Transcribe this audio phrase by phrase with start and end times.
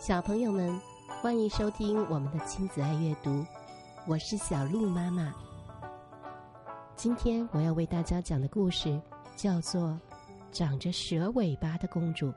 [0.00, 0.80] 小朋友们，
[1.20, 3.44] 欢迎收听我们的亲子爱阅读，
[4.06, 5.34] 我是小鹿妈妈。
[6.96, 8.98] 今天我要为大家讲的故事
[9.36, 9.88] 叫做
[10.50, 12.28] 《长着蛇尾巴的公主》。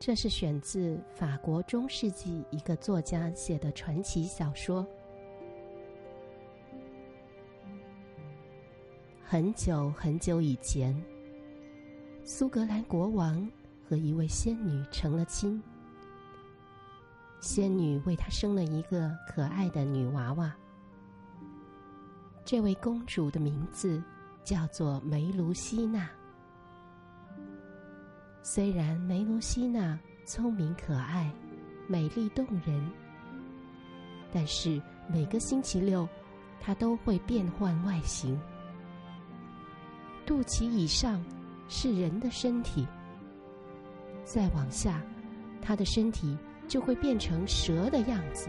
[0.00, 4.84] 这是选自法国中世纪一个作家写的传奇小说。
[9.22, 10.92] 很久很久以前，
[12.24, 13.48] 苏格兰国王。
[13.88, 15.62] 和一位仙女成了亲，
[17.40, 20.52] 仙女为他生了一个可爱的女娃娃。
[22.44, 24.02] 这位公主的名字
[24.44, 26.08] 叫做梅卢西娜。
[28.42, 31.32] 虽然梅卢西娜聪明可爱、
[31.86, 32.90] 美丽动人，
[34.32, 36.08] 但是每个星期六，
[36.60, 38.40] 她都会变换外形，
[40.26, 41.24] 肚脐以上
[41.68, 42.86] 是人的身体。
[44.32, 45.02] 再往下，
[45.60, 48.48] 他的身体就会变成蛇的样子。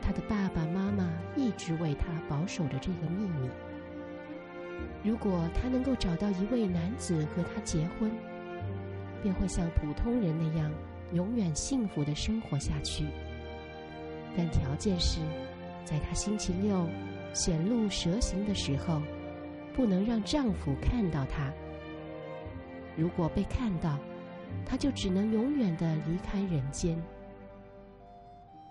[0.00, 3.50] 他的爸爸妈妈一直为他保守着这个秘密。
[5.04, 8.10] 如果他能够找到一位男子和他结婚，
[9.22, 10.72] 便会像普通人那样
[11.12, 13.04] 永远幸福的生活下去。
[14.34, 15.20] 但条件是，
[15.84, 16.88] 在他星期六
[17.34, 19.02] 显露蛇形的时候，
[19.74, 21.52] 不能让丈夫看到他。
[22.96, 23.98] 如果被看到，
[24.64, 27.00] 他就只能永远的离开人间。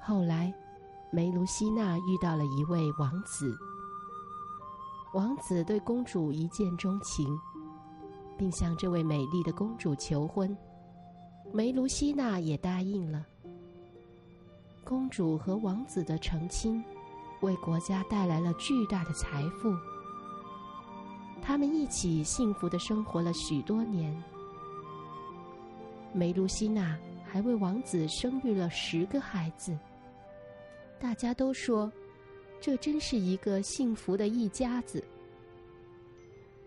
[0.00, 0.52] 后来，
[1.10, 3.56] 梅卢西娜遇到了一位王子，
[5.14, 7.38] 王子对公主一见钟情，
[8.38, 10.56] 并向这位美丽的公主求婚。
[11.52, 13.26] 梅卢西娜也答应了。
[14.84, 16.82] 公主和王子的成亲，
[17.40, 19.76] 为国家带来了巨大的财富。
[21.42, 24.16] 他们一起幸福的生活了许多年。
[26.12, 29.76] 梅卢西娜还为王子生育了十个孩子。
[31.00, 31.90] 大家都说，
[32.60, 35.02] 这真是一个幸福的一家子。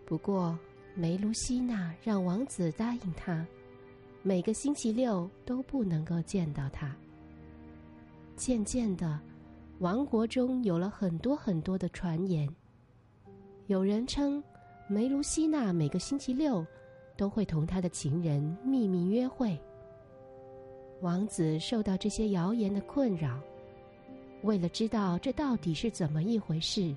[0.04, 0.56] 不过，
[0.94, 3.46] 梅卢西娜让王子答应她，
[4.22, 6.94] 每个星期六都不能够见到他。
[8.36, 9.18] 渐渐的，
[9.78, 12.46] 王国中有了很多很多的传言，
[13.68, 14.42] 有人称。
[14.88, 16.64] 梅卢西娜每个星期六
[17.16, 19.58] 都会同他的情人秘密约会。
[21.00, 23.40] 王子受到这些谣言的困扰，
[24.42, 26.94] 为了知道这到底是怎么一回事，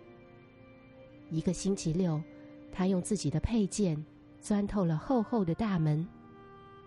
[1.31, 2.21] 一个星期六，
[2.71, 3.97] 他用自己的佩剑
[4.39, 6.07] 钻透了厚厚的大门，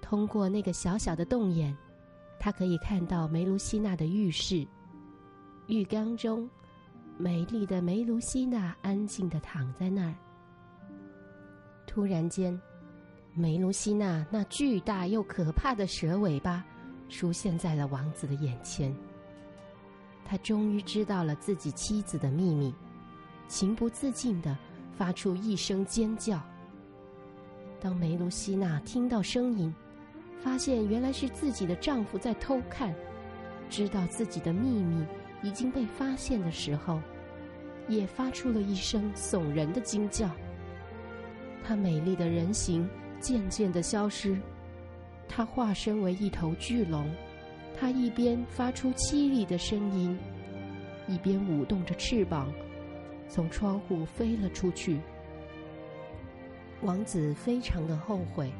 [0.01, 1.77] 通过那个小小的洞眼，
[2.39, 4.65] 他可以看到梅卢西娜的浴室。
[5.67, 6.49] 浴缸中，
[7.19, 10.15] 美丽的梅卢西娜安静的躺在那儿。
[11.87, 12.59] 突然间，
[13.34, 16.65] 梅卢西娜那巨大又可怕的蛇尾巴
[17.09, 18.94] 出现在了王子的眼前。
[20.25, 22.75] 他终于知道了自己妻子的秘密，
[23.48, 24.56] 情不自禁的
[24.97, 26.41] 发出一声尖叫。
[27.81, 29.75] 当梅卢西娜听到声音，
[30.41, 32.94] 发现原来是自己的丈夫在偷看，
[33.69, 35.04] 知道自己的秘密
[35.43, 37.00] 已经被发现的时候，
[37.88, 40.31] 也发出了一声耸人的惊叫。
[41.65, 42.89] 她美丽的人形
[43.21, 44.37] 渐渐的消失，
[45.28, 47.09] 她化身为一头巨龙，
[47.78, 50.19] 她一边发出凄厉的声音，
[51.06, 52.53] 一边舞动着翅膀，
[53.28, 55.00] 从窗户飞了出去。
[56.83, 58.53] 王子非常的后悔，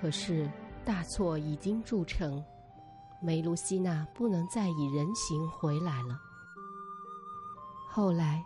[0.00, 0.50] 可是
[0.84, 2.42] 大错已经铸成，
[3.20, 6.18] 梅露西娜不能再以人形回来了。
[7.88, 8.42] 后来。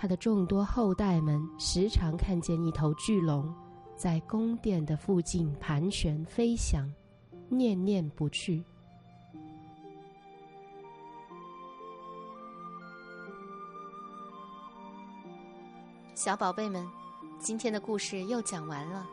[0.00, 3.52] 他的众多后代们时常看见一头巨龙
[3.96, 6.88] 在宫殿的附近盘旋飞翔，
[7.48, 8.62] 念念不去。
[16.14, 16.88] 小宝贝们，
[17.40, 19.04] 今天的故事又讲完了。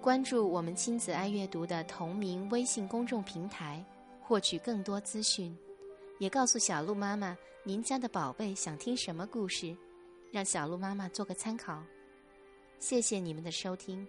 [0.00, 3.84] 关注我们亲子爱阅读的同名微信公众平台，
[4.22, 5.54] 获取更多资讯，
[6.18, 9.76] 也告诉小鹿妈妈您家的宝贝想听什么故事。
[10.36, 11.82] 让小鹿妈妈做个参考，
[12.78, 14.06] 谢谢你们的收听。